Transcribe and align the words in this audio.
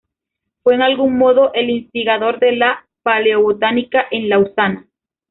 Fue 0.63 0.73
en 0.73 0.81
algún 0.81 1.15
modo 1.15 1.53
el 1.53 1.69
instigador 1.69 2.39
de 2.39 2.53
la 2.53 2.87
paleobotánica 3.03 4.07
en 4.09 4.29
Lausana. 4.29 4.87